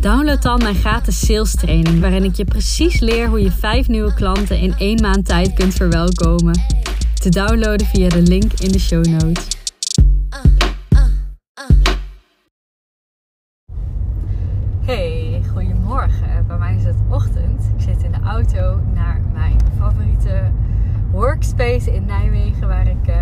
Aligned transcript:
download 0.00 0.42
dan 0.42 0.58
mijn 0.58 0.74
gratis 0.74 1.26
sales 1.26 1.54
training, 1.54 2.00
waarin 2.00 2.24
ik 2.24 2.34
je 2.34 2.44
precies 2.44 3.00
leer 3.00 3.28
hoe 3.28 3.42
je 3.42 3.50
vijf 3.50 3.88
nieuwe 3.88 4.14
klanten 4.14 4.58
in 4.58 4.74
één 4.78 5.00
maand 5.00 5.26
tijd 5.26 5.54
kunt 5.54 5.74
verwelkomen. 5.74 6.60
Te 7.14 7.28
downloaden 7.28 7.86
via 7.86 8.08
de 8.08 8.22
link 8.22 8.52
in 8.52 8.72
de 8.72 8.78
show 8.78 9.04
notes. 9.04 9.46
Hey, 14.80 15.42
goedemorgen. 15.52 16.46
Bij 16.46 16.58
mij 16.58 16.74
is 16.74 16.84
het 16.84 16.96
ochtend. 17.08 17.70
Ik 17.76 17.82
zit 17.82 18.02
in 18.02 18.12
de 18.12 18.20
auto 18.24 18.80
naar 18.94 19.20
mijn 19.32 19.56
favoriete 19.78 20.50
workspace 21.10 21.94
in 21.94 22.04
Nijmegen, 22.04 22.68
waar 22.68 22.88
ik 22.88 23.08
uh, 23.08 23.14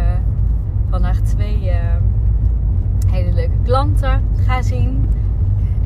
vandaag 0.91 1.21
twee 1.21 1.65
uh, 1.65 1.75
hele 3.07 3.33
leuke 3.33 3.57
klanten 3.65 4.23
ga 4.47 4.63
zien. 4.63 5.09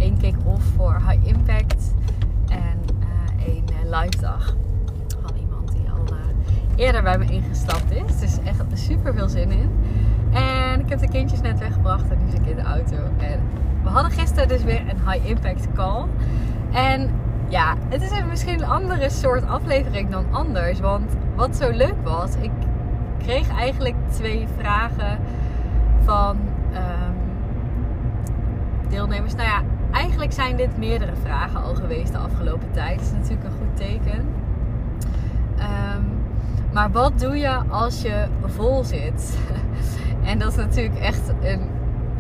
Eén 0.03 0.17
kick-off 0.17 0.65
voor 0.77 1.03
High 1.09 1.27
Impact 1.27 1.95
en 2.49 2.79
uh, 3.01 3.47
één 3.47 3.65
live 3.91 4.21
dag 4.21 4.57
van 5.23 5.37
iemand 5.37 5.73
die 5.73 5.91
al 5.91 6.17
eerder 6.77 7.03
bij 7.03 7.19
me 7.19 7.25
ingestapt 7.25 7.91
is. 7.91 8.21
Dus 8.21 8.39
echt 8.45 8.65
super 8.73 9.15
veel 9.15 9.29
zin 9.29 9.51
in. 9.51 9.71
En 10.33 10.81
ik 10.81 10.89
heb 10.89 10.99
de 10.99 11.09
kindjes 11.09 11.41
net 11.41 11.59
weggebracht 11.59 12.11
en 12.11 12.19
nu 12.25 12.31
zit 12.31 12.41
ik 12.41 12.47
in 12.47 12.57
de 12.57 12.63
auto. 12.63 12.97
En 13.19 13.41
we 13.83 13.89
hadden 13.89 14.11
gisteren 14.11 14.49
dus 14.49 14.63
weer 14.63 14.81
een 14.81 15.11
high 15.11 15.27
impact 15.29 15.73
call. 15.75 16.05
En 16.73 17.11
ja, 17.49 17.75
het 17.89 18.03
is 18.03 18.25
misschien 18.29 18.55
een 18.55 18.69
andere 18.69 19.11
soort 19.11 19.47
aflevering 19.47 20.11
dan 20.11 20.25
anders. 20.31 20.81
Want 20.81 21.17
wat 21.35 21.57
zo 21.57 21.71
leuk 21.71 21.97
was, 22.05 22.35
ik 22.35 22.51
kreeg 23.19 23.49
eigenlijk 23.49 23.95
twee 24.11 24.47
vragen 24.59 25.19
van 26.05 26.37
um, 26.75 27.15
deelnemers. 28.89 29.35
Nou 29.35 29.49
ja, 29.49 29.63
eigenlijk 30.03 30.33
zijn 30.33 30.57
dit 30.57 30.79
meerdere 30.79 31.17
vragen 31.23 31.63
al 31.63 31.75
geweest 31.75 32.13
de 32.13 32.19
afgelopen 32.19 32.71
tijd. 32.71 33.01
Is 33.01 33.13
natuurlijk 33.13 33.45
een 33.45 33.59
goed 33.59 33.77
teken. 33.77 34.27
Um, 35.59 36.21
maar 36.73 36.91
wat 36.91 37.19
doe 37.19 37.37
je 37.37 37.63
als 37.69 38.03
je 38.03 38.27
vol 38.47 38.85
zit? 38.85 39.39
en 40.31 40.39
dat 40.39 40.51
is 40.51 40.57
natuurlijk 40.57 40.99
echt 40.99 41.33
een 41.43 41.61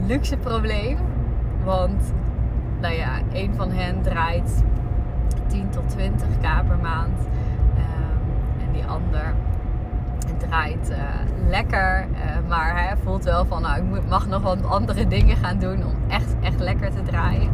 luxe 0.06 0.36
probleem. 0.36 0.98
Want, 1.64 2.12
nou 2.80 2.94
ja, 2.94 3.20
een 3.32 3.54
van 3.56 3.70
hen 3.70 4.02
draait 4.02 4.64
10 5.46 5.70
tot 5.70 5.96
20k 5.96 6.40
per 6.40 6.78
maand. 6.82 7.18
Um, 7.18 8.66
en 8.66 8.72
die 8.72 8.84
ander 8.84 9.34
draait 10.38 10.90
uh, 10.90 10.98
lekker. 11.48 12.06
Uh, 12.12 12.48
maar 12.48 12.72
hij 12.72 12.96
voelt 13.04 13.24
wel 13.24 13.44
van, 13.44 13.62
nou, 13.62 13.96
ik 13.96 14.08
mag 14.08 14.26
nog 14.26 14.42
wat 14.42 14.64
andere 14.64 15.06
dingen 15.06 15.36
gaan 15.36 15.58
doen 15.58 15.84
om 15.84 15.94
echt 16.08 16.31
lekker 16.62 16.90
te 16.90 17.02
draaien. 17.02 17.50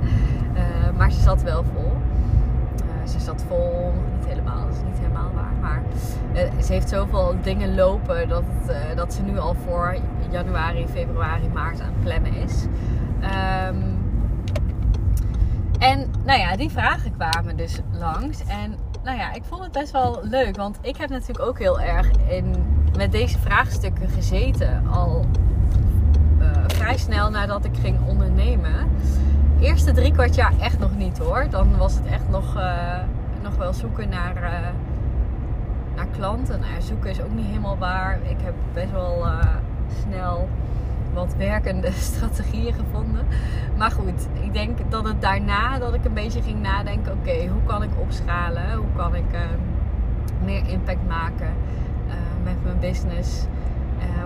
Uh, 0.55 0.63
maar 0.97 1.13
ze 1.13 1.21
zat 1.21 1.43
wel 1.43 1.65
vol. 1.75 1.93
ze 3.05 3.21
zat 3.21 3.45
vol, 3.49 3.93
niet 4.17 4.27
helemaal, 4.27 4.67
dat 4.67 4.75
is 4.75 4.83
niet 4.85 4.99
helemaal 4.99 5.31
waar. 5.35 5.53
Maar 5.61 5.83
ze 6.63 6.73
heeft 6.73 6.89
zoveel 6.89 7.35
dingen 7.43 7.75
lopen 7.75 8.29
dat, 8.29 8.45
dat 8.97 9.15
ze 9.15 9.23
nu 9.23 9.39
al 9.39 9.55
voor 9.65 9.97
januari, 10.31 10.87
februari, 10.87 11.49
maart 11.53 11.81
aan 11.81 11.93
het 11.95 12.03
plannen 12.03 12.35
is. 12.35 12.67
Um, 13.23 13.99
en 15.79 16.11
nou 16.25 16.39
ja, 16.39 16.57
die 16.57 16.71
vragen 16.71 17.13
kwamen 17.13 17.57
dus 17.57 17.81
langs. 17.93 18.45
En 18.47 18.75
nou 19.05 19.19
ja, 19.19 19.33
ik 19.33 19.43
vond 19.45 19.63
het 19.63 19.73
best 19.73 19.93
wel 19.93 20.21
leuk. 20.23 20.57
Want 20.57 20.79
ik 20.81 20.97
heb 20.97 21.11
natuurlijk 21.11 21.49
ook 21.49 21.59
heel 21.59 21.81
erg 21.81 22.11
in, 22.29 22.55
met 22.97 23.13
deze 23.13 23.39
vraagstukken 23.39 24.09
gezeten. 24.09 24.87
Al 24.87 25.25
vrij 26.89 27.01
snel 27.01 27.31
nadat 27.31 27.65
ik 27.65 27.77
ging 27.81 27.99
ondernemen. 28.07 28.89
Eerste 29.61 29.93
drie 29.93 30.13
kwart 30.13 30.35
jaar 30.35 30.53
echt 30.61 30.79
nog 30.79 30.97
niet 30.97 31.19
hoor. 31.19 31.47
Dan 31.51 31.77
was 31.77 31.95
het 31.95 32.07
echt 32.07 32.29
nog, 32.29 32.57
uh, 32.57 32.99
nog 33.43 33.57
wel 33.57 33.73
zoeken 33.73 34.09
naar, 34.09 34.37
uh, 34.37 34.69
naar 35.97 36.07
klanten. 36.17 36.61
Nou, 36.61 36.83
zoeken 36.83 37.11
is 37.11 37.21
ook 37.21 37.35
niet 37.35 37.47
helemaal 37.47 37.79
waar. 37.79 38.19
Ik 38.23 38.37
heb 38.43 38.55
best 38.73 38.91
wel 38.91 39.27
snel 40.03 40.49
wat 41.15 41.35
werkende 41.37 41.93
strategieën 42.13 42.75
gevonden. 42.75 43.27
Maar 43.77 43.91
goed, 43.91 44.29
ik 44.43 44.53
denk 44.53 44.79
dat 44.91 45.07
het 45.07 45.21
daarna 45.21 45.79
dat 45.79 45.95
ik 45.95 46.05
een 46.05 46.15
beetje 46.15 46.43
ging 46.43 46.61
nadenken: 46.63 47.13
oké, 47.13 47.47
hoe 47.47 47.63
kan 47.67 47.83
ik 47.83 47.91
opschalen? 48.01 48.73
Hoe 48.77 48.93
kan 48.97 49.15
ik 49.15 49.37
meer 50.45 50.69
impact 50.69 51.09
maken 51.09 51.53
met 52.45 52.65
mijn 52.65 52.79
business? 52.79 53.47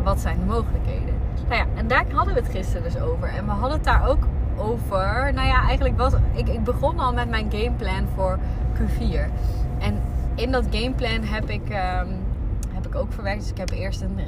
Wat 0.02 0.20
zijn 0.20 0.38
de 0.38 0.44
mogelijkheden? 0.44 1.14
Nou 1.52 1.64
ja, 1.64 1.70
en 1.76 1.88
daar 1.88 2.04
hadden 2.12 2.34
we 2.34 2.40
het 2.40 2.50
gisteren 2.50 2.82
dus 2.82 3.00
over. 3.00 3.28
En 3.28 3.44
we 3.44 3.50
hadden 3.50 3.72
het 3.72 3.84
daar 3.84 4.08
ook 4.08 4.26
over. 4.56 5.30
Nou 5.34 5.46
ja, 5.46 5.62
eigenlijk 5.62 5.98
was 5.98 6.12
ik, 6.32 6.48
ik 6.48 6.64
begon 6.64 6.98
al 6.98 7.12
met 7.12 7.28
mijn 7.28 7.50
gameplan 7.50 8.06
voor 8.14 8.38
Q4. 8.74 9.30
En 9.78 10.02
in 10.34 10.52
dat 10.52 10.64
gameplan 10.70 11.22
heb 11.22 11.50
ik, 11.50 11.62
um, 11.68 12.16
heb 12.72 12.86
ik 12.86 12.94
ook 12.94 13.12
verwerkt. 13.12 13.41
Dus 13.41 13.50
ik 13.50 13.56
heb 13.56 13.70
eerst 13.70 14.00
een 14.00 14.18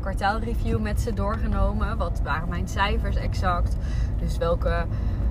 kwartaalreview 0.00 0.80
met 0.80 1.00
ze 1.00 1.14
doorgenomen. 1.14 1.96
Wat 1.96 2.20
waren 2.24 2.48
mijn 2.48 2.68
cijfers 2.68 3.16
exact? 3.16 3.76
Dus 4.18 4.38
welke 4.38 4.84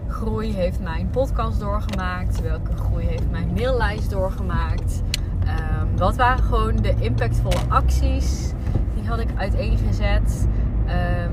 groei 0.08 0.54
heeft 0.54 0.82
mijn 0.82 1.10
podcast 1.10 1.60
doorgemaakt? 1.60 2.42
Welke 2.42 2.76
groei 2.76 3.06
heeft 3.06 3.32
mijn 3.32 3.54
maillijst 3.54 4.10
doorgemaakt? 4.10 5.02
Um, 5.42 5.98
wat 5.98 6.16
waren 6.16 6.44
gewoon 6.44 6.76
de 6.76 6.96
impactvolle 7.00 7.62
acties? 7.68 8.52
Die 8.96 9.08
had 9.08 9.20
ik 9.20 9.30
uiteengezet. 9.36 10.48
Um, 10.88 11.32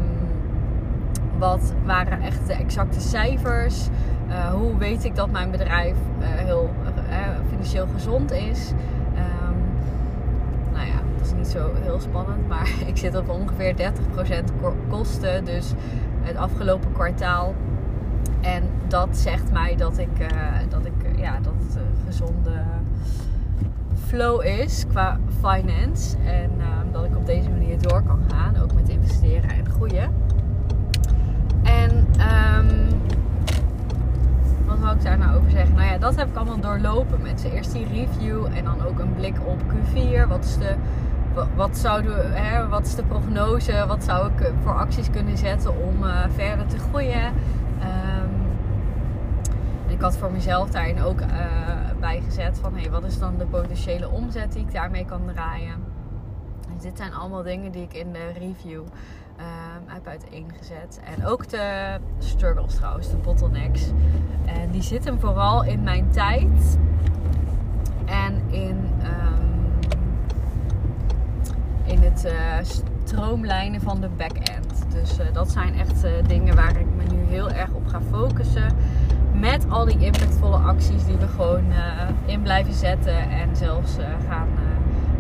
wat 1.39 1.73
waren 1.85 2.21
echt 2.21 2.47
de 2.47 2.53
exacte 2.53 3.01
cijfers? 3.01 3.89
Uh, 4.29 4.53
hoe 4.53 4.77
weet 4.77 5.05
ik 5.05 5.15
dat 5.15 5.31
mijn 5.31 5.51
bedrijf 5.51 5.97
uh, 6.21 6.27
heel 6.27 6.71
uh, 7.11 7.19
financieel 7.49 7.87
gezond 7.95 8.33
is? 8.33 8.73
niet 11.37 11.47
zo 11.47 11.71
heel 11.83 12.01
spannend. 12.01 12.49
Maar 12.49 12.73
ik 12.87 12.97
zit 12.97 13.17
op 13.17 13.29
ongeveer 13.29 13.75
30% 13.77 13.83
kosten. 14.89 15.45
Dus 15.45 15.73
het 16.21 16.37
afgelopen 16.37 16.93
kwartaal. 16.93 17.55
En 18.41 18.63
dat 18.89 19.17
zegt 19.17 19.53
mij 19.53 19.77
dat 19.77 19.99
ik, 19.99 20.29
dat, 20.69 20.87
ik 20.87 21.19
ja, 21.19 21.39
dat 21.43 21.53
het 21.59 21.77
een 21.77 22.05
gezonde 22.07 22.63
flow 24.07 24.45
is 24.45 24.85
qua 24.89 25.19
finance. 25.41 26.17
En 26.17 26.51
uh, 26.59 26.65
dat 26.93 27.05
ik 27.05 27.17
op 27.17 27.27
deze 27.27 27.51
manier 27.51 27.83
door 27.83 28.03
kan 28.03 28.21
gaan. 28.29 28.57
Ook 28.63 28.75
met 28.75 28.89
en 31.63 32.07
um, 32.59 32.89
wat 34.67 34.79
wou 34.79 34.97
ik 34.97 35.03
daar 35.03 35.19
nou 35.19 35.37
over 35.37 35.51
zeggen? 35.51 35.75
Nou 35.75 35.87
ja, 35.87 35.99
dat 35.99 36.17
heb 36.17 36.29
ik 36.29 36.37
allemaal 36.37 36.61
doorlopen 36.61 37.23
met 37.23 37.41
ze. 37.41 37.53
Eerst 37.53 37.73
die 37.73 37.87
review 37.87 38.47
en 38.55 38.65
dan 38.65 38.87
ook 38.87 38.99
een 38.99 39.15
blik 39.15 39.37
op 39.47 39.61
Q4. 39.61 40.29
Wat 40.29 40.45
is 40.45 40.57
de 40.57 40.75
wat, 41.55 41.77
zouden, 41.77 42.33
hè, 42.33 42.69
wat 42.69 42.87
is 42.87 42.95
de 42.95 43.03
prognose? 43.03 43.85
Wat 43.87 44.05
zou 44.05 44.31
ik 44.33 44.53
voor 44.63 44.75
acties 44.75 45.11
kunnen 45.11 45.39
zetten 45.39 45.83
om 45.83 46.03
uh, 46.03 46.25
verder 46.35 46.67
te 46.67 46.79
groeien? 46.79 47.25
Um, 47.25 48.31
ik 49.87 50.01
had 50.01 50.17
voor 50.17 50.33
mezelf 50.33 50.71
daarin 50.71 51.03
ook 51.03 51.21
uh, 51.21 51.27
bijgezet 52.01 52.59
van 52.59 52.77
hey, 52.77 52.91
wat 52.91 53.05
is 53.05 53.19
dan 53.19 53.37
de 53.39 53.47
potentiële 53.47 54.09
omzet 54.09 54.53
die 54.53 54.63
ik 54.63 54.73
daarmee 54.73 55.05
kan 55.05 55.21
draaien? 55.35 55.84
Dit 56.85 56.97
zijn 56.97 57.15
allemaal 57.15 57.43
dingen 57.43 57.73
die 57.73 57.83
ik 57.83 57.95
in 57.95 58.13
de 58.13 58.33
review 58.39 58.81
um, 58.81 59.83
heb 59.87 60.07
uiteengezet. 60.07 61.01
En 61.17 61.27
ook 61.27 61.49
de 61.49 61.97
struggles 62.19 62.75
trouwens, 62.75 63.11
de 63.11 63.17
bottlenecks. 63.17 63.91
En 64.45 64.71
die 64.71 64.83
zitten 64.83 65.21
vooral 65.21 65.65
in 65.65 65.83
mijn 65.83 66.11
tijd 66.11 66.79
en 68.05 68.43
in. 68.51 68.91
Um, 69.03 69.53
in 71.85 72.03
het 72.03 72.25
uh, 72.25 72.33
stroomlijnen 73.05 73.81
van 73.81 74.01
de 74.01 74.09
back-end. 74.09 74.85
Dus 74.89 75.19
uh, 75.19 75.25
dat 75.33 75.51
zijn 75.51 75.79
echt 75.79 76.05
uh, 76.05 76.11
dingen 76.27 76.57
waar 76.57 76.77
ik 76.77 76.87
me 76.97 77.15
nu 77.15 77.23
heel 77.25 77.51
erg 77.51 77.71
op 77.71 77.87
ga 77.87 78.01
focussen. 78.11 78.77
Met 79.33 79.67
al 79.69 79.85
die 79.85 79.99
impactvolle 79.99 80.57
acties 80.57 81.05
die 81.05 81.17
we 81.17 81.29
gewoon 81.29 81.65
in 82.25 82.43
blijven 82.43 82.73
zetten 82.73 83.31
en 83.31 83.57
zelfs 83.57 83.97
gaan, 84.29 84.49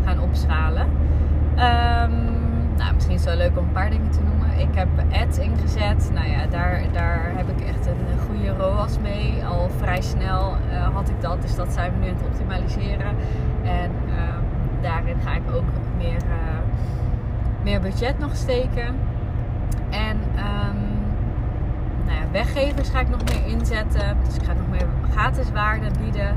gaan 0.05 0.21
opschalen. 0.21 0.87
Um, 1.55 2.15
nou, 2.77 2.95
misschien 2.95 3.15
is 3.15 3.25
het 3.25 3.37
wel 3.37 3.37
leuk 3.37 3.59
om 3.59 3.65
een 3.65 3.73
paar 3.73 3.91
dingen 3.91 4.11
te 4.11 4.21
noemen. 4.23 4.59
Ik 4.59 4.75
heb 4.75 4.89
ads 5.13 5.39
ingezet. 5.39 6.11
Nou 6.13 6.29
ja, 6.29 6.47
daar, 6.47 6.83
daar 6.93 7.33
heb 7.37 7.49
ik 7.49 7.67
echt 7.67 7.87
een 7.87 8.19
goede 8.27 8.55
ROAS 8.57 8.99
mee. 8.99 9.45
Al 9.45 9.71
vrij 9.79 10.01
snel 10.01 10.57
had 10.93 11.09
ik 11.09 11.21
dat. 11.21 11.43
Dus 11.43 11.55
dat 11.55 11.73
zijn 11.73 11.93
we 11.93 11.99
nu 11.99 12.09
aan 12.09 12.17
het 12.17 12.27
optimaliseren. 12.27 13.17
En 13.63 13.91
ehm, 14.09 14.43
daarin 14.83 15.17
ga 15.21 15.35
ik 15.35 15.55
ook 15.55 15.65
meer, 15.97 16.23
meer 17.63 17.81
budget 17.81 18.19
nog 18.19 18.37
steken. 18.37 18.95
En 19.91 20.17
um, 20.37 20.83
nou 22.07 22.19
ja, 22.19 22.31
weggevers 22.33 22.89
ga 22.89 23.01
ik 23.01 23.09
nog 23.09 23.25
meer 23.25 23.47
inzetten. 23.47 24.17
Dus 24.25 24.37
ik 24.37 24.43
ga 24.43 24.53
nog 24.53 24.69
meer 24.71 24.87
gratis 25.11 25.53
waarde 25.53 25.87
bieden. 26.03 26.37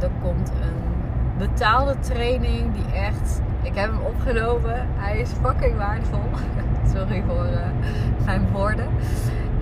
Er 0.00 0.10
komt 0.22 0.52
een 0.62 1.38
betaalde 1.38 1.98
training 1.98 2.72
die 2.72 2.92
echt... 2.94 3.40
Ik 3.62 3.74
heb 3.74 3.90
hem 3.90 4.00
opgenomen. 4.00 4.86
Hij 4.96 5.18
is 5.18 5.30
fucking 5.42 5.76
waardevol. 5.76 6.30
Sorry 6.94 7.22
voor 7.26 7.44
uh, 7.44 8.24
mijn 8.24 8.48
woorden. 8.52 8.86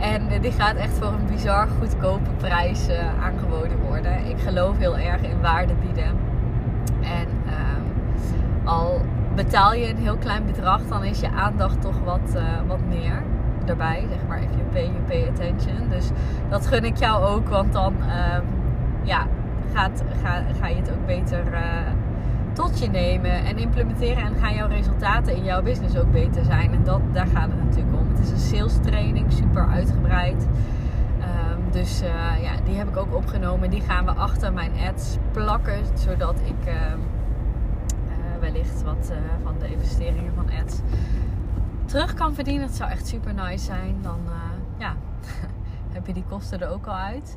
En 0.01 0.33
uh, 0.33 0.41
die 0.41 0.53
gaat 0.53 0.77
echt 0.77 0.99
voor 0.99 1.07
een 1.13 1.27
bizar 1.27 1.69
goedkope 1.79 2.31
prijs 2.37 2.89
uh, 2.89 3.25
aangeboden 3.25 3.79
worden. 3.89 4.27
Ik 4.27 4.39
geloof 4.39 4.79
heel 4.79 4.99
erg 4.99 5.23
in 5.23 5.41
waarde 5.41 5.75
bieden. 5.75 6.19
En 7.03 7.27
al 8.65 9.01
betaal 9.35 9.75
je 9.75 9.89
een 9.89 9.97
heel 9.97 10.17
klein 10.17 10.47
bedrag, 10.47 10.83
dan 10.89 11.05
is 11.05 11.21
je 11.21 11.31
aandacht 11.31 11.81
toch 11.81 12.01
wat, 12.05 12.41
wat 12.67 12.81
meer 12.89 13.23
erbij. 13.67 14.05
Zeg 14.09 14.19
maar, 14.29 14.43
if 14.43 14.51
you 14.51 14.63
pay, 14.73 14.91
pay 15.07 15.29
attention. 15.29 15.89
Dus 15.89 16.11
dat 16.49 16.67
gun 16.67 16.85
ik 16.85 16.97
jou 16.97 17.25
ook, 17.25 17.49
want 17.49 17.73
dan 17.73 17.95
um, 17.95 18.45
ja, 19.03 19.27
gaat, 19.75 20.03
ga, 20.23 20.43
ga 20.61 20.67
je 20.67 20.77
het 20.77 20.91
ook 20.91 21.07
beter 21.07 21.43
tot 22.59 22.79
je 22.79 22.91
nemen 22.91 23.45
en 23.45 23.59
implementeren. 23.59 24.23
En 24.23 24.35
gaan 24.35 24.55
jouw 24.55 24.69
resultaten 24.69 25.37
in 25.37 25.45
jouw 25.45 25.63
business 25.63 25.97
ook 25.97 26.13
beter 26.13 26.45
zijn. 26.45 26.73
En 26.73 26.85
dat, 26.85 27.01
daar 27.13 27.27
gaat 27.27 27.51
het 27.51 27.65
natuurlijk 27.65 27.97
om. 27.97 28.09
Het 28.09 28.19
is 28.19 28.31
een 28.31 28.57
sales 28.57 28.77
training, 28.83 29.33
super 29.33 29.67
uitgebreid. 29.67 30.43
Um, 30.43 31.71
dus 31.71 32.03
uh, 32.03 32.43
ja, 32.43 32.53
die 32.65 32.77
heb 32.77 32.89
ik 32.89 32.97
ook 32.97 33.15
opgenomen. 33.15 33.71
Die 33.71 33.81
gaan 33.81 34.05
we 34.05 34.11
achter 34.11 34.53
mijn 34.53 34.73
ads 34.89 35.17
plakken. 35.33 35.79
Zodat 35.95 36.35
ik 36.45 36.69
uh, 36.69 36.75
wellicht 38.41 38.83
wat 38.83 39.13
van 39.43 39.55
de 39.59 39.69
investeringen 39.69 40.33
van 40.35 40.51
ads 40.63 40.81
terug 41.85 42.15
kan 42.15 42.35
verdienen. 42.35 42.67
Dat 42.67 42.77
zou 42.77 42.91
echt 42.91 43.07
super 43.07 43.35
nice 43.35 43.65
zijn. 43.65 43.97
Dan 44.03 44.19
ja, 44.79 44.97
heb 45.93 46.07
je 46.07 46.13
die 46.13 46.25
kosten 46.29 46.61
er 46.61 46.71
ook 46.71 46.87
al 46.87 46.95
uit. 46.95 47.37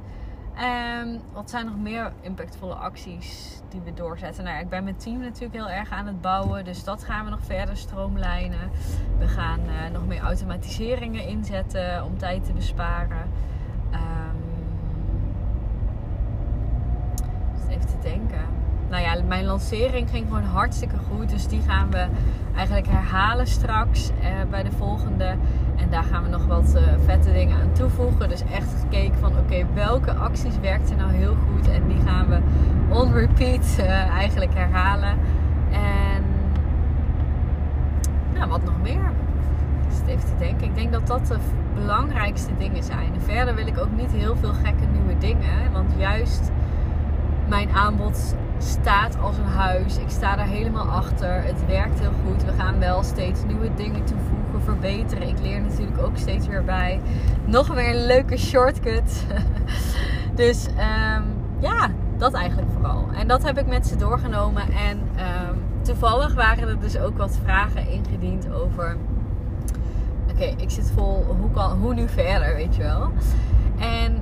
Um, 0.59 1.21
wat 1.33 1.49
zijn 1.49 1.65
nog 1.65 1.77
meer 1.77 2.11
impactvolle 2.21 2.73
acties 2.73 3.59
die 3.69 3.81
we 3.81 3.93
doorzetten? 3.93 4.43
Nou, 4.43 4.59
ik 4.59 4.69
ben 4.69 4.83
mijn 4.83 4.95
team 4.95 5.19
natuurlijk 5.19 5.53
heel 5.53 5.69
erg 5.69 5.91
aan 5.91 6.07
het 6.07 6.21
bouwen. 6.21 6.65
Dus 6.65 6.83
dat 6.83 7.03
gaan 7.03 7.25
we 7.25 7.31
nog 7.31 7.43
verder 7.43 7.77
stroomlijnen. 7.77 8.71
We 9.17 9.27
gaan 9.27 9.59
uh, 9.59 9.93
nog 9.93 10.07
meer 10.07 10.21
automatiseringen 10.21 11.27
inzetten 11.27 12.03
om 12.03 12.17
tijd 12.17 12.45
te 12.45 12.53
besparen. 12.53 13.29
Um, 13.93 14.43
even 17.69 17.87
te 17.87 17.97
denken. 18.01 18.45
Nou 18.89 19.03
ja, 19.03 19.23
mijn 19.27 19.45
lancering 19.45 20.09
ging 20.09 20.27
gewoon 20.27 20.43
hartstikke 20.43 20.97
goed. 20.97 21.29
Dus 21.29 21.47
die 21.47 21.61
gaan 21.61 21.91
we 21.91 22.07
eigenlijk 22.55 22.87
herhalen 22.87 23.47
straks 23.47 24.09
uh, 24.09 24.15
bij 24.49 24.63
de 24.63 24.71
volgende. 24.71 25.35
En 25.81 25.89
daar 25.89 26.03
gaan 26.03 26.23
we 26.23 26.29
nog 26.29 26.45
wat 26.45 26.75
uh, 26.75 26.81
vette 27.05 27.31
dingen 27.31 27.57
aan 27.61 27.71
toevoegen. 27.71 28.29
Dus 28.29 28.43
echt 28.53 28.73
gekeken 28.81 29.19
van 29.19 29.31
oké, 29.37 29.65
welke 29.73 30.13
acties 30.13 30.59
werkten 30.61 30.97
nou 30.97 31.11
heel 31.11 31.35
goed. 31.35 31.69
En 31.69 31.87
die 31.87 32.01
gaan 32.05 32.27
we 32.27 32.39
on 32.89 33.13
repeat 33.13 33.77
uh, 33.79 33.89
eigenlijk 34.07 34.53
herhalen. 34.53 35.17
En 35.71 36.23
nou, 38.33 38.49
wat 38.49 38.63
nog 38.63 38.81
meer? 38.81 39.11
Ik 40.05 40.07
even 40.07 40.25
te 40.25 40.37
denken. 40.39 40.67
Ik 40.67 40.75
denk 40.75 40.91
dat 40.91 41.07
dat 41.07 41.27
de 41.27 41.37
belangrijkste 41.73 42.51
dingen 42.57 42.83
zijn. 42.83 43.11
Verder 43.17 43.55
wil 43.55 43.67
ik 43.67 43.77
ook 43.79 43.91
niet 43.95 44.11
heel 44.11 44.35
veel 44.35 44.53
gekke 44.53 44.85
nieuwe 44.91 45.17
dingen. 45.17 45.71
Want 45.71 45.91
juist 45.97 46.51
mijn 47.47 47.69
aanbod 47.69 48.35
staat 48.61 49.17
als 49.21 49.37
een 49.37 49.43
huis. 49.43 49.97
Ik 49.97 50.09
sta 50.09 50.35
daar 50.35 50.47
helemaal 50.47 50.85
achter. 50.85 51.43
Het 51.43 51.65
werkt 51.65 51.99
heel 51.99 52.13
goed. 52.25 52.43
We 52.43 52.51
gaan 52.57 52.79
wel 52.79 53.03
steeds 53.03 53.43
nieuwe 53.43 53.73
dingen 53.75 54.03
toevoegen, 54.05 54.61
verbeteren. 54.63 55.27
Ik 55.27 55.39
leer 55.39 55.61
natuurlijk 55.61 56.01
ook 56.01 56.17
steeds 56.17 56.47
weer 56.47 56.63
bij. 56.63 57.01
Nog 57.45 57.67
weer 57.67 57.89
een 57.89 58.05
leuke 58.05 58.37
shortcut. 58.37 59.25
dus 60.35 60.67
um, 60.67 61.23
ja, 61.59 61.89
dat 62.17 62.33
eigenlijk 62.33 62.71
vooral. 62.71 63.07
En 63.13 63.27
dat 63.27 63.43
heb 63.43 63.57
ik 63.57 63.67
met 63.67 63.87
ze 63.87 63.95
doorgenomen. 63.95 64.63
En 64.63 64.97
um, 64.97 65.63
toevallig 65.81 66.33
waren 66.33 66.67
er 66.67 66.79
dus 66.79 66.97
ook 66.97 67.17
wat 67.17 67.39
vragen 67.43 67.87
ingediend 67.87 68.53
over. 68.53 68.97
Oké, 70.31 70.53
ik 70.57 70.69
zit 70.69 70.91
vol. 70.95 71.25
Hoe, 71.39 71.51
kan, 71.51 71.79
hoe 71.79 71.93
nu 71.93 72.07
verder, 72.07 72.55
weet 72.55 72.75
je 72.75 72.81
wel? 72.81 73.11
En 73.79 74.20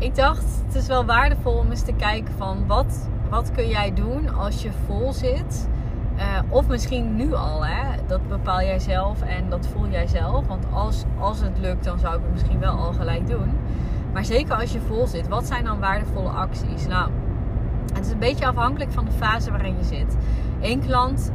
ik 0.00 0.14
dacht, 0.14 0.44
het 0.66 0.74
is 0.74 0.86
wel 0.86 1.04
waardevol 1.04 1.52
om 1.52 1.70
eens 1.70 1.82
te 1.82 1.92
kijken 1.92 2.34
van 2.36 2.66
wat, 2.66 3.08
wat 3.28 3.50
kun 3.52 3.68
jij 3.68 3.94
doen 3.94 4.34
als 4.34 4.62
je 4.62 4.70
vol 4.86 5.12
zit. 5.12 5.68
Uh, 6.16 6.38
of 6.48 6.68
misschien 6.68 7.16
nu 7.16 7.34
al, 7.34 7.66
hè? 7.66 7.82
dat 8.06 8.28
bepaal 8.28 8.60
jij 8.60 8.78
zelf 8.78 9.22
en 9.22 9.48
dat 9.48 9.66
voel 9.66 9.88
jij 9.88 10.06
zelf. 10.06 10.46
Want 10.46 10.64
als, 10.72 11.04
als 11.18 11.40
het 11.40 11.58
lukt, 11.58 11.84
dan 11.84 11.98
zou 11.98 12.16
ik 12.16 12.20
het 12.22 12.32
misschien 12.32 12.58
wel 12.58 12.72
al 12.72 12.92
gelijk 12.92 13.26
doen. 13.26 13.52
Maar 14.12 14.24
zeker 14.24 14.54
als 14.54 14.72
je 14.72 14.80
vol 14.80 15.06
zit, 15.06 15.28
wat 15.28 15.46
zijn 15.46 15.64
dan 15.64 15.80
waardevolle 15.80 16.28
acties? 16.28 16.86
Nou, 16.86 17.10
het 17.94 18.06
is 18.06 18.12
een 18.12 18.18
beetje 18.18 18.46
afhankelijk 18.46 18.92
van 18.92 19.04
de 19.04 19.10
fase 19.10 19.50
waarin 19.50 19.76
je 19.76 19.84
zit. 19.84 20.16
Eén 20.60 20.80
klant 20.80 21.32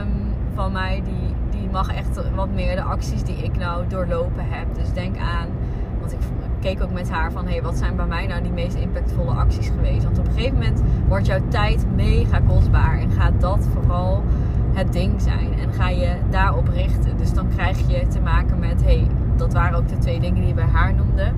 um, 0.00 0.34
van 0.54 0.72
mij, 0.72 1.02
die, 1.04 1.58
die 1.60 1.68
mag 1.70 1.94
echt 1.94 2.30
wat 2.34 2.50
meer 2.50 2.76
de 2.76 2.82
acties 2.82 3.22
die 3.22 3.36
ik 3.36 3.56
nou 3.56 3.86
doorlopen 3.88 4.44
heb. 4.48 4.74
Dus 4.74 4.92
denk 4.92 5.18
aan, 5.18 5.48
want 6.00 6.12
ik 6.12 6.18
keek 6.66 6.82
ook 6.82 6.92
met 6.92 7.10
haar 7.10 7.32
van 7.32 7.46
hey, 7.46 7.62
wat 7.62 7.76
zijn 7.76 7.96
bij 7.96 8.06
mij 8.06 8.26
nou 8.26 8.42
die 8.42 8.52
meest 8.52 8.74
impactvolle 8.74 9.30
acties 9.30 9.68
geweest. 9.68 10.04
Want 10.04 10.18
op 10.18 10.26
een 10.26 10.32
gegeven 10.32 10.54
moment 10.54 10.82
wordt 11.08 11.26
jouw 11.26 11.48
tijd 11.48 11.86
mega 11.94 12.40
kostbaar 12.40 12.98
en 12.98 13.10
gaat 13.10 13.40
dat 13.40 13.66
vooral 13.72 14.22
het 14.72 14.92
ding 14.92 15.20
zijn. 15.22 15.58
En 15.58 15.72
ga 15.72 15.88
je 15.88 16.16
daarop 16.30 16.68
richten. 16.68 17.16
Dus 17.16 17.32
dan 17.32 17.48
krijg 17.48 17.90
je 17.90 18.06
te 18.06 18.20
maken 18.20 18.58
met 18.58 18.82
hey, 18.82 19.06
dat 19.36 19.52
waren 19.52 19.78
ook 19.78 19.88
de 19.88 19.98
twee 19.98 20.20
dingen 20.20 20.34
die 20.34 20.46
je 20.46 20.54
bij 20.54 20.64
haar 20.64 20.94
noemde. 20.94 21.32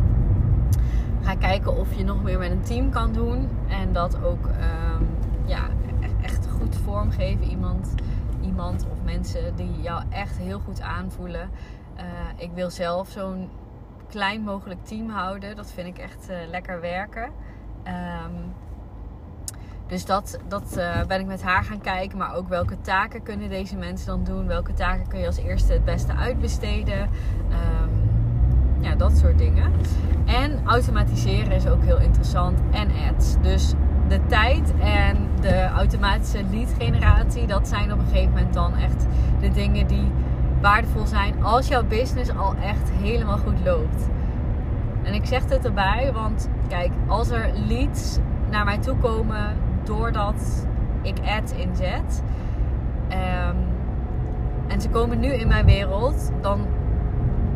Ga 1.22 1.34
kijken 1.34 1.76
of 1.76 1.94
je 1.94 2.04
nog 2.04 2.22
meer 2.22 2.38
met 2.38 2.50
een 2.50 2.62
team 2.62 2.90
kan 2.90 3.12
doen. 3.12 3.48
En 3.68 3.92
dat 3.92 4.22
ook 4.22 4.46
um, 4.46 5.08
ja, 5.44 5.62
echt 6.22 6.48
goed 6.58 6.76
vormgeven. 6.84 7.44
Iemand, 7.44 7.94
iemand 8.40 8.86
of 8.90 9.04
mensen 9.04 9.56
die 9.56 9.80
jou 9.80 10.02
echt 10.08 10.38
heel 10.38 10.58
goed 10.58 10.80
aanvoelen. 10.80 11.50
Uh, 11.96 12.02
ik 12.36 12.50
wil 12.54 12.70
zelf 12.70 13.08
zo'n 13.08 13.48
klein 14.08 14.42
mogelijk 14.42 14.84
team 14.84 15.10
houden. 15.10 15.56
Dat 15.56 15.72
vind 15.72 15.86
ik 15.86 15.98
echt 15.98 16.30
uh, 16.30 16.36
lekker 16.50 16.80
werken. 16.80 17.30
Um, 17.84 18.54
dus 19.86 20.04
dat, 20.04 20.38
dat 20.48 20.76
uh, 20.78 21.04
ben 21.04 21.20
ik 21.20 21.26
met 21.26 21.42
haar 21.42 21.64
gaan 21.64 21.80
kijken. 21.80 22.18
Maar 22.18 22.34
ook 22.34 22.48
welke 22.48 22.80
taken 22.80 23.22
kunnen 23.22 23.48
deze 23.48 23.76
mensen 23.76 24.06
dan 24.06 24.24
doen? 24.24 24.46
Welke 24.46 24.74
taken 24.74 25.08
kun 25.08 25.18
je 25.18 25.26
als 25.26 25.36
eerste 25.36 25.72
het 25.72 25.84
beste 25.84 26.12
uitbesteden? 26.12 27.00
Um, 27.00 28.08
ja, 28.80 28.94
dat 28.94 29.16
soort 29.16 29.38
dingen. 29.38 29.72
En 30.26 30.60
automatiseren 30.66 31.52
is 31.52 31.66
ook 31.66 31.82
heel 31.82 31.98
interessant. 31.98 32.60
En 32.70 32.90
ads. 33.10 33.36
Dus 33.40 33.74
de 34.08 34.26
tijd 34.26 34.72
en 34.80 35.28
de 35.40 35.66
automatische 35.66 36.44
lead 36.50 36.74
generatie. 36.78 37.46
Dat 37.46 37.68
zijn 37.68 37.92
op 37.92 37.98
een 37.98 38.06
gegeven 38.06 38.30
moment 38.30 38.54
dan 38.54 38.76
echt 38.76 39.06
de 39.40 39.50
dingen 39.50 39.86
die 39.86 40.10
waardevol 40.60 41.06
zijn 41.06 41.42
als 41.42 41.68
jouw 41.68 41.84
business 41.84 42.36
al 42.36 42.54
echt 42.62 42.90
helemaal 42.90 43.38
goed 43.38 43.64
loopt. 43.64 44.08
En 45.02 45.14
ik 45.14 45.26
zeg 45.26 45.44
dit 45.44 45.64
erbij, 45.64 46.10
want 46.12 46.48
kijk, 46.68 46.90
als 47.06 47.30
er 47.30 47.50
leads 47.68 48.18
naar 48.50 48.64
mij 48.64 48.78
toe 48.78 48.96
komen 48.96 49.56
doordat 49.84 50.66
ik 51.02 51.16
ads 51.24 51.52
inzet. 51.52 52.22
Um, 53.10 53.56
en 54.68 54.80
ze 54.80 54.88
komen 54.88 55.20
nu 55.20 55.28
in 55.28 55.48
mijn 55.48 55.66
wereld, 55.66 56.30
dan 56.40 56.66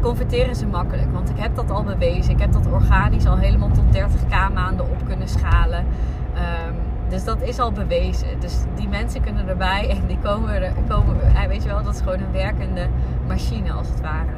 converteren 0.01 0.57
ze 0.57 0.67
makkelijk. 0.67 1.13
Want 1.13 1.31
ik 1.31 1.39
heb 1.39 1.57
dat 1.57 1.71
al 1.71 1.83
bewezen. 1.83 2.33
Ik 2.33 2.41
heb 2.41 2.53
dat 2.53 2.67
organisch 2.67 3.27
al 3.27 3.37
helemaal 3.37 3.71
tot 3.71 3.97
30k 3.97 4.53
maanden 4.55 4.91
op 4.91 5.07
kunnen 5.07 5.29
schalen. 5.29 5.85
Um, 6.35 6.75
dus 7.09 7.25
dat 7.25 7.43
is 7.43 7.59
al 7.59 7.73
bewezen. 7.73 8.41
Dus 8.41 8.59
die 8.75 8.89
mensen 8.89 9.23
kunnen 9.23 9.49
erbij 9.49 9.89
en 9.91 10.07
die 10.07 10.19
komen 10.19 10.63
er. 10.63 10.73
Komen, 10.89 11.17
weet 11.49 11.63
je 11.63 11.69
wel, 11.69 11.83
dat 11.83 11.95
is 11.95 12.01
gewoon 12.01 12.21
een 12.21 12.33
werkende 12.33 12.87
machine 13.27 13.73
als 13.73 13.89
het 13.89 14.01
ware. 14.01 14.33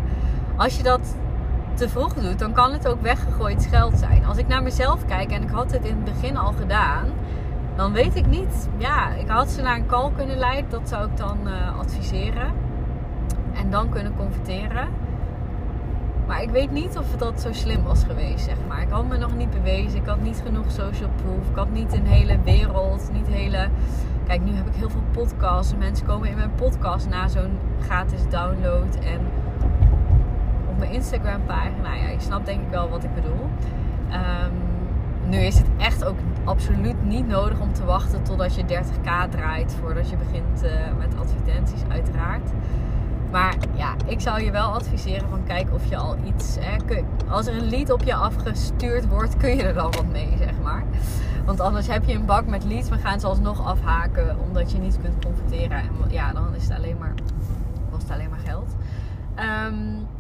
Als 0.57 0.77
je 0.77 0.83
dat 0.83 1.17
te 1.75 1.89
vroeg 1.89 2.15
doet, 2.15 2.39
dan 2.39 2.53
kan 2.53 2.73
het 2.73 2.89
ook 2.89 3.03
weggegooid 3.03 3.67
geld 3.71 3.99
zijn. 3.99 4.25
Als 4.25 4.39
ik 4.39 4.49
naar 4.49 4.63
mezelf 4.63 5.05
kijk 5.07 5.31
en 5.31 5.43
ik 5.43 5.51
had 5.51 5.73
het 5.73 5.85
in 5.85 5.95
het 5.95 6.05
begin 6.05 6.37
al 6.37 6.53
gedaan, 6.53 7.07
dan 7.77 7.93
weet 7.93 8.17
ik 8.17 8.27
niet. 8.27 8.69
Ja, 8.77 9.13
ik 9.13 9.29
had 9.29 9.51
ze 9.51 9.63
naar 9.63 9.77
een 9.77 9.87
call 9.87 10.11
kunnen 10.17 10.37
leiden. 10.37 10.71
Dat 10.71 10.89
zou 10.89 11.11
ik 11.11 11.17
dan 11.17 11.39
uh, 11.45 11.79
adviseren. 11.79 12.53
En 13.55 13.71
dan 13.71 13.89
kunnen 13.89 14.17
converteren. 14.17 14.89
Maar 16.27 16.43
ik 16.43 16.51
weet 16.51 16.71
niet 16.71 16.99
of 16.99 17.17
dat 17.17 17.41
zo 17.41 17.53
slim 17.53 17.83
was 17.83 18.05
geweest, 18.05 18.45
zeg 18.45 18.57
maar. 18.69 18.83
Ik 18.83 18.91
had 18.91 19.09
me 19.09 19.17
nog 19.17 19.37
niet 19.37 19.51
bewezen. 19.51 20.01
Ik 20.01 20.07
had 20.07 20.21
niet 20.21 20.43
genoeg 20.45 20.71
social 20.71 21.11
proof. 21.23 21.49
Ik 21.51 21.57
had 21.57 21.71
niet 21.71 21.93
een 21.93 22.07
hele 22.07 22.39
wereld. 22.45 23.11
Niet 23.13 23.27
hele... 23.27 23.69
Kijk, 24.27 24.45
nu 24.45 24.53
heb 24.53 24.67
ik 24.67 24.75
heel 24.75 24.91
veel 24.91 25.05
podcasts. 25.13 25.75
Mensen 25.79 26.07
komen 26.07 26.29
in 26.29 26.37
mijn 26.37 26.55
podcast 26.55 27.09
na 27.09 27.29
zo'n 27.29 27.59
gratis 27.81 28.21
download. 28.29 28.95
En 28.95 29.21
op 30.69 30.79
mijn 30.79 30.91
Instagram 30.91 31.45
pagina. 31.45 31.95
Ja, 31.95 32.09
je 32.09 32.21
snapt 32.21 32.47
denk 32.47 32.61
ik 32.61 32.71
wel 32.71 32.89
wat 32.89 33.05
ik 33.05 33.15
bedoel. 33.15 33.49
Ehm, 34.11 34.53
nu 35.29 35.39
is 35.39 35.59
het 35.59 35.67
echt 35.79 36.05
ook 36.05 36.19
absoluut 36.45 37.05
niet 37.05 37.27
nodig 37.27 37.61
om 37.61 37.73
te 37.73 37.85
wachten 37.85 38.23
totdat 38.23 38.55
je 38.55 38.65
30k 38.65 39.31
draait 39.31 39.77
voordat 39.81 40.11
je 40.11 40.17
begint 40.17 40.65
uh, 40.65 40.71
met 40.99 41.19
advertenties, 41.19 41.83
uiteraard. 41.89 42.51
Maar 43.35 43.57
ja, 43.77 43.95
ik 44.07 44.21
zou 44.21 44.43
je 44.43 44.51
wel 44.51 44.73
adviseren 44.73 45.29
van 45.29 45.45
kijk 45.45 45.73
of 45.73 45.87
je 45.89 45.97
al 45.97 46.17
iets. 46.25 46.57
Hè, 46.61 47.03
als 47.29 47.47
er 47.47 47.57
een 47.57 47.69
lead 47.69 47.91
op 47.91 48.03
je 48.03 48.15
afgestuurd 48.15 49.09
wordt, 49.09 49.37
kun 49.37 49.57
je 49.57 49.63
er 49.63 49.75
dan 49.75 49.93
wat 49.93 50.07
mee, 50.07 50.35
zeg 50.39 50.59
maar. 50.63 50.85
Want 51.45 51.61
anders 51.61 51.87
heb 51.87 52.05
je 52.05 52.15
een 52.15 52.27
bak 52.27 52.47
met 52.47 52.65
leads, 52.65 52.89
maar 52.89 52.99
gaan 52.99 53.21
ze 53.21 53.27
alsnog 53.27 53.67
afhaken 53.67 54.39
omdat 54.41 54.73
je 54.73 54.79
niet 54.79 54.99
kunt 55.03 55.25
converteren. 55.25 55.79
En 55.79 55.91
ja, 56.09 56.33
dan 56.33 56.55
is 56.55 56.63
het 56.69 56.77
alleen 56.77 56.99
maar, 56.99 57.15
kost 57.91 58.03
het 58.03 58.13
alleen 58.13 58.31
maar 58.31 58.39
geld. 58.45 58.75
Ehm, 59.35 59.75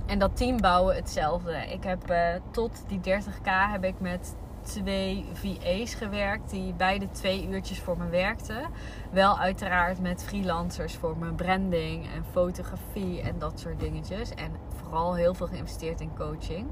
en 0.06 0.18
dat 0.18 0.36
team 0.36 0.60
bouwen 0.60 0.94
hetzelfde. 0.96 1.56
Ik 1.72 1.84
heb 1.84 2.10
uh, 2.10 2.16
tot 2.50 2.84
die 2.86 3.00
30k 3.00 3.48
heb 3.72 3.84
ik 3.84 3.94
met 4.00 4.34
twee 4.64 5.24
VA's 5.32 5.94
gewerkt 5.94 6.50
die 6.50 6.74
beide 6.74 7.10
twee 7.10 7.48
uurtjes 7.48 7.80
voor 7.80 7.98
me 7.98 8.08
werkten. 8.08 8.70
Wel 9.10 9.38
uiteraard 9.38 10.00
met 10.00 10.24
freelancers 10.24 10.94
voor 10.94 11.16
mijn 11.16 11.34
branding 11.34 12.04
en 12.04 12.24
fotografie 12.30 13.20
en 13.20 13.38
dat 13.38 13.60
soort 13.60 13.80
dingetjes. 13.80 14.30
En 14.30 14.52
vooral 14.76 15.14
heel 15.14 15.34
veel 15.34 15.46
geïnvesteerd 15.46 16.00
in 16.00 16.16
coaching. 16.16 16.66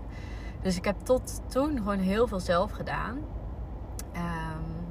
Dus 0.61 0.77
ik 0.77 0.85
heb 0.85 0.97
tot 1.03 1.41
toen 1.49 1.77
gewoon 1.77 1.99
heel 1.99 2.27
veel 2.27 2.41
zelf 2.41 2.71
gedaan. 2.71 3.17
Um, 4.17 4.87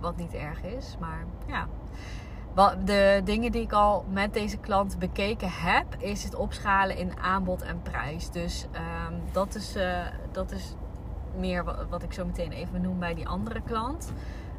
wat 0.00 0.16
niet 0.16 0.34
erg 0.34 0.62
is, 0.62 0.96
maar 1.00 1.24
ja. 1.46 1.68
De 2.84 3.20
dingen 3.24 3.52
die 3.52 3.62
ik 3.62 3.72
al 3.72 4.04
met 4.10 4.32
deze 4.32 4.56
klant 4.56 4.98
bekeken 4.98 5.50
heb, 5.50 5.86
is 5.98 6.24
het 6.24 6.34
opschalen 6.34 6.96
in 6.96 7.18
aanbod 7.18 7.62
en 7.62 7.82
prijs. 7.82 8.30
Dus 8.30 8.66
um, 8.72 9.20
dat, 9.32 9.54
is, 9.54 9.76
uh, 9.76 10.06
dat 10.32 10.50
is 10.50 10.74
meer 11.36 11.64
wat, 11.90 12.02
ik 12.02 12.12
zo 12.12 12.24
meteen 12.24 12.52
even 12.52 12.80
noem 12.80 12.98
bij 12.98 13.14
die 13.14 13.28
andere 13.28 13.60
klant. 13.60 14.12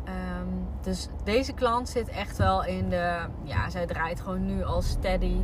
Um, 0.06 0.68
dus 0.82 1.08
deze 1.24 1.54
klant 1.54 1.90
zit 1.90 2.10
echt 2.10 2.38
wel 2.38 2.66
in 2.66 2.90
de. 2.90 3.18
Ja, 3.44 3.70
zij 3.70 3.86
draait 3.86 4.22
gewoon 4.22 4.46
nu 4.46 4.64
al 4.64 4.82
steady. 4.82 5.36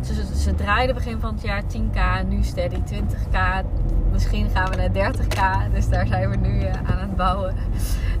Ze, 0.00 0.36
ze 0.36 0.54
draaide 0.54 0.94
begin 0.94 1.20
van 1.20 1.34
het 1.34 1.42
jaar 1.42 1.62
10k, 1.62 2.26
nu 2.28 2.42
steady 2.42 2.80
20k. 2.94 3.64
Misschien 4.10 4.50
gaan 4.50 4.70
we 4.70 4.76
naar 4.76 5.12
30k. 5.12 5.72
Dus 5.72 5.88
daar 5.88 6.06
zijn 6.06 6.30
we 6.30 6.36
nu 6.36 6.60
uh, 6.60 6.72
aan 6.72 6.98
het 6.98 7.16
bouwen. 7.16 7.56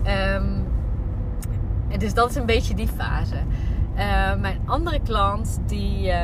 Um, 0.06 0.66
dus 1.98 2.14
dat 2.14 2.30
is 2.30 2.36
een 2.36 2.46
beetje 2.46 2.74
die 2.74 2.88
fase. 2.88 3.36
Uh, 3.94 4.34
mijn 4.34 4.60
andere 4.64 5.00
klant 5.00 5.60
die 5.66 6.06
uh, 6.08 6.16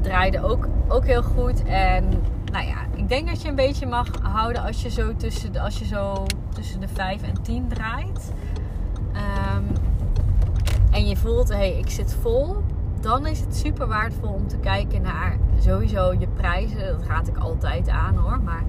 draaide 0.00 0.42
ook, 0.42 0.68
ook 0.88 1.06
heel 1.06 1.22
goed. 1.22 1.64
En 1.64 2.22
nou 2.52 2.66
ja, 2.66 2.76
ik 2.94 3.08
denk 3.08 3.28
dat 3.28 3.42
je 3.42 3.48
een 3.48 3.54
beetje 3.54 3.86
mag 3.86 4.08
houden 4.22 4.62
als 4.62 4.82
je 4.82 4.90
zo 4.90 5.16
tussen 5.16 5.52
de, 5.52 5.60
als 5.60 5.78
je 5.78 5.84
zo 5.84 6.26
tussen 6.54 6.80
de 6.80 6.88
5 6.88 7.22
en 7.22 7.42
10 7.42 7.68
draait. 7.68 8.32
Um, 9.12 9.66
en 10.90 11.08
je 11.08 11.16
voelt, 11.16 11.48
hé, 11.48 11.54
hey, 11.54 11.78
ik 11.78 11.90
zit 11.90 12.16
vol. 12.20 12.56
Dan 13.00 13.26
is 13.26 13.40
het 13.40 13.56
super 13.56 13.86
waardevol 13.86 14.32
om 14.32 14.48
te 14.48 14.56
kijken 14.56 15.02
naar 15.02 15.38
sowieso 15.58 16.12
je 16.18 16.26
prijzen. 16.26 16.86
Dat 16.86 17.06
raad 17.06 17.28
ik 17.28 17.36
altijd 17.36 17.88
aan 17.88 18.16
hoor. 18.16 18.40
Maar 18.40 18.62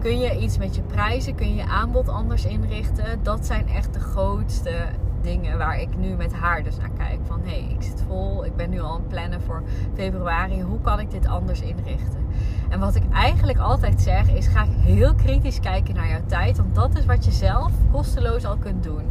kun 0.00 0.18
je 0.18 0.38
iets 0.38 0.58
met 0.58 0.76
je 0.76 0.82
prijzen? 0.82 1.34
Kun 1.34 1.48
je 1.48 1.54
je 1.54 1.66
aanbod 1.66 2.08
anders 2.08 2.44
inrichten? 2.44 3.20
Dat 3.22 3.46
zijn 3.46 3.68
echt 3.68 3.92
de 3.92 4.00
grootste 4.00 4.86
dingen 5.22 5.58
waar 5.58 5.80
ik 5.80 5.96
nu 5.96 6.08
met 6.08 6.32
haar 6.32 6.62
dus 6.62 6.76
naar 6.76 6.90
kijk. 6.96 7.18
Van 7.26 7.40
hé, 7.44 7.60
hey, 7.60 7.74
ik 7.74 7.82
zit 7.82 8.02
vol, 8.06 8.44
ik 8.44 8.56
ben 8.56 8.70
nu 8.70 8.80
al 8.80 8.90
aan 8.90 9.00
het 9.00 9.08
plannen 9.08 9.40
voor 9.40 9.62
februari. 9.94 10.62
Hoe 10.62 10.80
kan 10.80 11.00
ik 11.00 11.10
dit 11.10 11.26
anders 11.26 11.60
inrichten? 11.60 12.25
En 12.68 12.80
wat 12.80 12.94
ik 12.94 13.02
eigenlijk 13.12 13.58
altijd 13.58 14.00
zeg 14.00 14.28
is: 14.30 14.46
ga 14.46 14.66
heel 14.68 15.14
kritisch 15.14 15.60
kijken 15.60 15.94
naar 15.94 16.08
jouw 16.08 16.26
tijd. 16.26 16.56
Want 16.56 16.74
dat 16.74 16.98
is 16.98 17.04
wat 17.04 17.24
je 17.24 17.30
zelf 17.30 17.72
kosteloos 17.92 18.44
al 18.44 18.56
kunt 18.56 18.82
doen. 18.82 19.04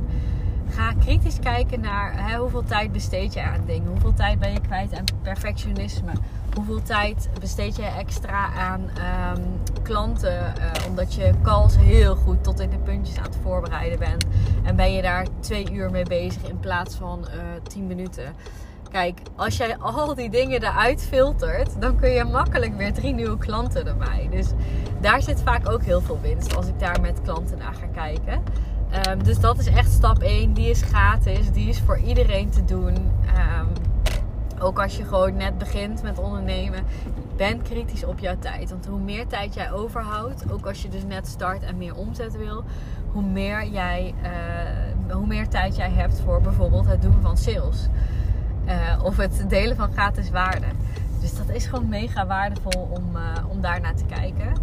Ga 0.70 0.94
kritisch 0.94 1.40
kijken 1.40 1.80
naar 1.80 2.36
hoeveel 2.38 2.64
tijd 2.64 2.92
besteed 2.92 3.34
je 3.34 3.42
aan 3.42 3.64
dingen. 3.66 3.88
Hoeveel 3.88 4.14
tijd 4.14 4.40
ben 4.40 4.52
je 4.52 4.60
kwijt 4.60 4.94
aan 4.94 5.04
perfectionisme. 5.22 6.12
Hoeveel 6.56 6.82
tijd 6.84 7.30
besteed 7.40 7.76
je 7.76 7.86
extra 7.86 8.54
aan 8.54 8.82
um, 8.82 9.44
klanten. 9.82 10.34
Uh, 10.34 10.88
omdat 10.88 11.14
je 11.14 11.32
calls 11.42 11.78
heel 11.78 12.16
goed 12.16 12.44
tot 12.44 12.60
in 12.60 12.70
de 12.70 12.78
puntjes 12.78 13.18
aan 13.18 13.24
het 13.24 13.38
voorbereiden 13.42 14.00
bent. 14.00 14.26
En 14.64 14.76
ben 14.76 14.94
je 14.94 15.02
daar 15.02 15.28
twee 15.40 15.72
uur 15.72 15.92
mee 15.92 16.06
bezig 16.06 16.50
in 16.50 16.60
plaats 16.60 16.96
van 16.96 17.20
uh, 17.20 17.42
tien 17.68 17.88
minuten. 17.88 18.34
Kijk, 18.96 19.20
als 19.36 19.58
jij 19.58 19.78
al 19.78 20.16
die 20.16 20.30
dingen 20.30 20.64
eruit 20.64 21.02
filtert, 21.02 21.82
dan 21.82 21.96
kun 21.96 22.10
je 22.10 22.24
makkelijk 22.24 22.78
weer 22.78 22.94
drie 22.94 23.14
nieuwe 23.14 23.38
klanten 23.38 23.88
erbij. 23.88 24.28
Dus 24.32 24.48
daar 25.02 25.22
zit 25.22 25.42
vaak 25.42 25.70
ook 25.70 25.84
heel 25.84 26.02
veel 26.02 26.20
winst 26.22 26.56
als 26.56 26.68
ik 26.68 26.80
daar 26.80 27.02
met 27.02 27.22
klanten 27.22 27.58
naar 27.58 27.74
ga 27.74 27.86
kijken. 27.86 28.44
Um, 29.10 29.24
dus 29.24 29.40
dat 29.40 29.60
is 29.60 29.68
echt 29.68 29.92
stap 29.92 30.22
1. 30.22 30.54
Die 30.54 30.70
is 30.70 30.82
gratis. 30.82 31.52
Die 31.52 31.70
is 31.70 31.80
voor 31.80 31.98
iedereen 31.98 32.50
te 32.50 32.66
doen. 32.66 32.96
Um, 32.96 33.68
ook 34.60 34.82
als 34.82 34.98
je 34.98 35.04
gewoon 35.04 35.36
net 35.36 35.58
begint 35.58 36.04
met 36.04 36.20
ondernemen. 36.20 36.84
Ben 37.36 37.62
kritisch 37.62 38.06
op 38.06 38.20
jouw 38.20 38.38
tijd. 38.40 38.70
Want 38.70 38.86
hoe 38.86 39.00
meer 39.00 39.28
tijd 39.28 39.54
jij 39.54 39.72
overhoudt, 39.72 40.52
ook 40.52 40.66
als 40.66 40.82
je 40.82 40.90
dus 40.90 41.04
net 41.04 41.28
start 41.28 41.64
en 41.64 41.78
meer 41.78 41.96
omzet 41.96 42.38
wil, 42.38 42.64
hoe 43.12 43.24
meer, 43.24 43.68
jij, 43.68 44.14
uh, 44.24 45.14
hoe 45.14 45.28
meer 45.28 45.48
tijd 45.48 45.75
jij 45.75 45.92
hebt 45.92 46.22
voor 46.22 46.42
bijvoorbeeld 46.42 46.86
het 46.86 47.02
doen 47.02 47.22
van 47.22 47.38
sales. 47.38 47.90
Uh, 48.67 49.03
of 49.03 49.17
het 49.17 49.45
delen 49.48 49.75
van 49.75 49.91
gratis 49.91 50.29
waarde. 50.29 50.65
Dus 51.25 51.36
dat 51.36 51.50
is 51.50 51.65
gewoon 51.65 51.89
mega 51.89 52.25
waardevol 52.25 52.89
om, 52.91 53.15
uh, 53.15 53.22
om 53.48 53.62
daar 53.62 53.81
naar 53.81 53.95
te 53.95 54.05
kijken. 54.05 54.53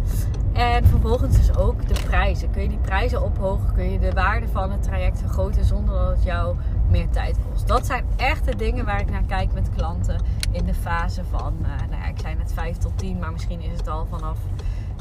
En 0.53 0.85
vervolgens 0.85 1.37
dus 1.37 1.55
ook 1.55 1.87
de 1.87 2.01
prijzen. 2.03 2.51
Kun 2.51 2.61
je 2.61 2.69
die 2.69 2.77
prijzen 2.77 3.23
ophogen? 3.23 3.73
Kun 3.73 3.91
je 3.91 3.99
de 3.99 4.11
waarde 4.11 4.47
van 4.47 4.71
het 4.71 4.83
traject 4.83 5.19
vergroten 5.19 5.65
zonder 5.65 5.95
dat 5.95 6.09
het 6.09 6.23
jou 6.23 6.55
meer 6.89 7.09
tijd 7.09 7.37
kost? 7.49 7.67
Dat 7.67 7.85
zijn 7.85 8.05
echt 8.15 8.45
de 8.45 8.55
dingen 8.55 8.85
waar 8.85 8.99
ik 8.99 9.09
naar 9.09 9.23
kijk 9.23 9.53
met 9.53 9.69
klanten 9.75 10.21
in 10.51 10.65
de 10.65 10.73
fase 10.73 11.23
van, 11.23 11.53
uh, 11.61 11.67
nou 11.89 12.01
ja, 12.01 12.07
ik 12.07 12.19
zei 12.19 12.35
net 12.35 12.53
5 12.53 12.77
tot 12.77 12.97
10, 12.97 13.19
maar 13.19 13.31
misschien 13.31 13.61
is 13.61 13.77
het 13.77 13.87
al 13.87 14.05
vanaf 14.05 14.37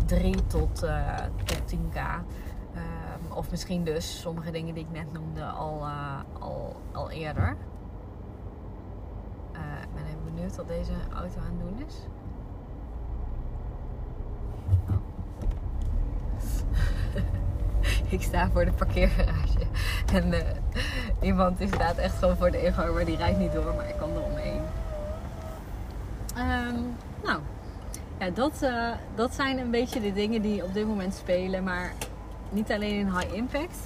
3 0.06 0.46
tot, 0.46 0.84
uh, 0.84 1.14
tot 1.44 1.62
10k. 1.66 1.96
Um, 2.74 3.32
of 3.36 3.50
misschien 3.50 3.84
dus 3.84 4.20
sommige 4.20 4.50
dingen 4.50 4.74
die 4.74 4.84
ik 4.84 4.92
net 4.92 5.12
noemde 5.12 5.44
al, 5.44 5.86
al, 6.38 6.76
al 6.92 7.10
eerder. 7.10 7.56
Ik 9.94 10.02
ben 10.02 10.04
even 10.06 10.34
benieuwd 10.34 10.56
wat 10.56 10.68
deze 10.68 10.92
auto 11.14 11.40
aan 11.40 11.58
het 11.58 11.60
doen 11.60 11.86
is. 11.86 11.96
ik 18.16 18.22
sta 18.22 18.50
voor 18.50 18.64
de 18.64 18.72
parkeergarage. 18.72 19.58
En 20.12 20.32
uh, 20.32 20.38
iemand 21.20 21.58
die 21.58 21.66
staat 21.66 21.96
echt 21.96 22.14
gewoon 22.14 22.36
voor 22.36 22.50
de 22.50 22.62
ingang, 22.64 22.94
maar 22.94 23.04
die 23.04 23.16
rijdt 23.16 23.38
niet 23.38 23.52
door, 23.52 23.74
maar 23.74 23.88
ik 23.88 23.96
kan 23.98 24.10
er 24.10 24.22
omheen. 24.22 24.60
Um, 26.36 26.96
nou, 27.22 27.40
ja, 28.18 28.30
dat, 28.30 28.60
uh, 28.62 28.90
dat 29.14 29.34
zijn 29.34 29.58
een 29.58 29.70
beetje 29.70 30.00
de 30.00 30.12
dingen 30.12 30.42
die 30.42 30.64
op 30.64 30.74
dit 30.74 30.86
moment 30.86 31.14
spelen. 31.14 31.64
Maar 31.64 31.92
niet 32.50 32.72
alleen 32.72 32.98
in 32.98 33.16
high 33.16 33.34
impact, 33.34 33.76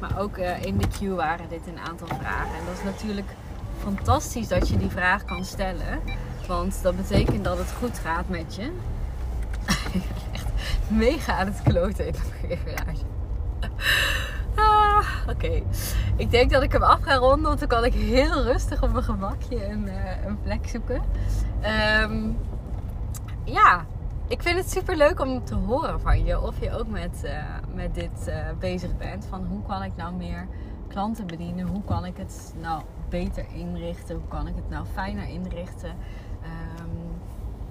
maar 0.00 0.18
ook 0.18 0.36
uh, 0.36 0.64
in 0.64 0.78
de 0.78 0.88
queue 0.88 1.14
waren 1.14 1.48
dit 1.48 1.66
een 1.66 1.78
aantal 1.78 2.06
vragen. 2.06 2.58
En 2.58 2.64
dat 2.66 2.74
is 2.74 2.84
natuurlijk 2.84 3.28
fantastisch 3.86 4.48
dat 4.48 4.68
je 4.68 4.76
die 4.76 4.90
vraag 4.90 5.24
kan 5.24 5.44
stellen. 5.44 6.00
Want 6.46 6.82
dat 6.82 6.96
betekent 6.96 7.44
dat 7.44 7.58
het 7.58 7.72
goed 7.72 7.98
gaat 7.98 8.28
met 8.28 8.54
je. 8.54 8.72
echt 10.32 10.46
mega 10.88 11.38
aan 11.38 11.46
het 11.46 11.62
kloten 11.62 12.06
in. 12.06 12.14
Ah, 14.54 15.06
Oké, 15.28 15.62
ik 16.16 16.30
denk 16.30 16.50
dat 16.50 16.62
ik 16.62 16.72
hem 16.72 16.82
af 16.82 17.00
ga 17.00 17.14
ronden, 17.14 17.42
want 17.42 17.58
dan 17.58 17.68
kan 17.68 17.84
ik 17.84 17.92
heel 17.92 18.42
rustig 18.42 18.82
op 18.82 18.92
mijn 18.92 19.04
gemakje 19.04 19.66
een, 19.66 19.86
uh, 19.86 20.24
een 20.26 20.40
plek 20.42 20.68
zoeken. 20.68 21.02
Um, 22.02 22.38
ja, 23.44 23.86
ik 24.28 24.42
vind 24.42 24.58
het 24.58 24.70
super 24.70 24.96
leuk 24.96 25.20
om 25.20 25.44
te 25.44 25.54
horen 25.54 26.00
van 26.00 26.24
je 26.24 26.40
of 26.40 26.60
je 26.60 26.78
ook 26.78 26.88
met, 26.88 27.22
uh, 27.24 27.32
met 27.74 27.94
dit 27.94 28.28
uh, 28.28 28.34
bezig 28.58 28.96
bent. 28.96 29.26
Van 29.28 29.46
hoe 29.46 29.62
kan 29.66 29.82
ik 29.82 29.92
nou 29.96 30.14
meer 30.14 30.46
klanten 30.88 31.26
bedienen? 31.26 31.66
Hoe 31.66 31.84
kan 31.84 32.04
ik 32.04 32.16
het 32.16 32.54
nou 32.60 32.82
beter 33.08 33.46
inrichten? 33.54 34.14
Hoe 34.14 34.28
kan 34.28 34.46
ik 34.46 34.54
het 34.56 34.68
nou 34.68 34.86
fijner 34.92 35.28
inrichten? 35.28 35.90
Um, 36.80 37.20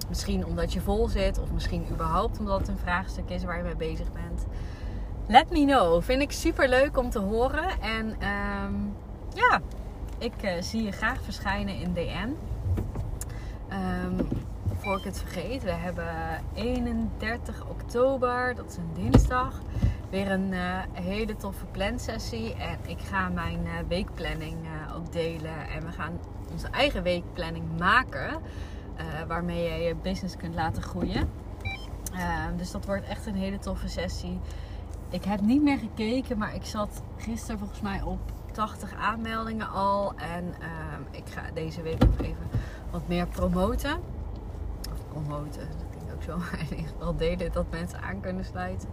misschien 0.10 0.46
omdat 0.46 0.74
je 0.74 0.82
vol 0.82 1.08
zit, 1.08 1.40
of 1.40 1.52
misschien 1.52 1.86
überhaupt 1.92 2.40
omdat 2.40 2.60
het 2.60 2.68
een 2.68 2.78
vraagstuk 2.78 3.30
is 3.30 3.44
waar 3.44 3.58
je 3.58 3.64
mee 3.64 3.76
bezig 3.76 4.12
bent. 4.12 4.46
Let 5.28 5.50
me 5.50 5.66
know. 5.66 6.02
Vind 6.02 6.22
ik 6.22 6.32
super 6.32 6.70
leuk 6.70 6.98
om 6.98 7.10
te 7.10 7.20
horen. 7.20 7.82
En 7.82 8.06
um, 8.08 8.94
ja, 9.34 9.62
ik 10.18 10.44
uh, 10.44 10.52
zie 10.60 10.84
je 10.84 10.92
graag 10.92 11.22
verschijnen 11.22 11.76
in 11.76 11.94
DM. 11.94 12.30
Um, 13.74 14.28
voor 14.86 14.98
ik 14.98 15.04
het 15.04 15.20
vergeet, 15.20 15.64
we 15.64 15.72
hebben 15.72 16.42
31 16.54 17.66
oktober, 17.70 18.56
dat 18.56 18.66
is 18.70 18.78
een 18.78 18.90
dinsdag, 18.94 19.62
weer 20.10 20.32
een 20.32 20.52
uh, 20.52 20.80
hele 20.92 21.36
toffe 21.36 21.66
plansessie. 21.66 22.54
En 22.54 22.78
ik 22.88 23.00
ga 23.00 23.30
mijn 23.30 23.60
uh, 23.66 23.72
weekplanning 23.88 24.58
ook 24.96 25.12
delen. 25.12 25.68
En 25.70 25.86
we 25.86 25.92
gaan 25.92 26.20
onze 26.52 26.68
eigen 26.68 27.04
weekplanning 27.04 27.66
maken. 27.78 28.42
waarmee 29.28 29.64
je 29.64 29.84
je 29.84 29.96
business 29.96 30.38
kunt 30.38 30.56
laten 30.56 30.84
groeien. 30.84 31.30
dus 32.58 32.72
dat 32.72 32.86
wordt 32.86 33.06
echt 33.08 33.26
een 33.26 33.36
hele 33.36 33.60
toffe 33.60 33.88
sessie. 33.88 34.40
ik 35.10 35.24
heb 35.24 35.42
niet 35.42 35.62
meer 35.62 35.78
gekeken, 35.78 36.38
maar 36.38 36.56
ik 36.56 36.66
zat 36.66 37.02
gisteren 37.18 37.60
volgens 37.60 37.82
mij 37.82 38.02
op 38.02 38.20
80 38.56 38.94
aanmeldingen 38.96 39.70
al. 39.70 40.14
En 40.16 40.54
ehm, 40.60 41.02
ik 41.12 41.24
ga 41.26 41.42
deze 41.54 41.82
week 41.82 42.00
nog 42.00 42.20
even 42.20 42.48
wat 42.92 43.08
meer 43.08 43.28
promoten. 43.28 44.00
Of 44.92 45.08
promoten, 45.12 45.68
dat 46.26 46.50
klinkt 46.50 46.52
ook 46.52 46.58
zo. 46.58 46.58
In 46.60 46.78
ieder 46.78 46.92
geval 46.92 47.16
delen 47.16 47.52
dat 47.52 47.72
mensen 47.72 48.02
aan 48.02 48.22
kunnen 48.22 48.46
sluiten. 48.46 48.90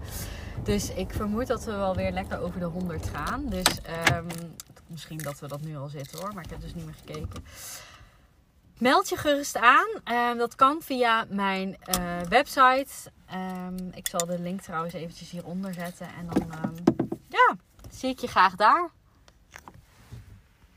Dus 0.62 0.90
ik 0.90 1.12
vermoed 1.12 1.46
dat 1.46 1.64
we 1.64 1.72
wel 1.72 1.94
weer 1.94 2.12
lekker 2.12 2.40
over 2.40 2.60
de 2.60 2.66
100 2.66 3.08
gaan. 3.08 3.48
Dus 3.48 3.82
ehm, 3.82 4.26
misschien 4.86 5.18
dat 5.18 5.40
we 5.40 5.48
dat 5.48 5.60
nu 5.60 5.76
al 5.76 5.88
zitten 5.88 6.18
hoor, 6.18 6.34
maar 6.34 6.44
ik 6.44 6.50
heb 6.50 6.60
dus 6.60 6.74
niet 6.74 6.84
meer 6.84 6.94
gekeken. 7.06 7.44
Meld 8.78 9.08
je 9.08 9.16
gerust 9.16 9.56
aan. 9.56 9.88
Ehm, 10.04 10.36
dat 10.36 10.54
kan 10.54 10.82
via 10.82 11.26
mijn 11.28 11.76
eh, 11.80 12.20
website. 12.28 13.10
Ehm, 13.26 13.88
ik 13.94 14.08
zal 14.08 14.26
de 14.26 14.38
link 14.38 14.60
trouwens 14.60 14.94
eventjes 14.94 15.30
hieronder 15.30 15.74
zetten. 15.74 16.06
En 16.18 16.26
dan 16.30 16.74
ja, 17.28 17.56
zie 17.90 18.10
ik 18.10 18.18
je 18.18 18.26
graag 18.26 18.54
daar. 18.54 18.90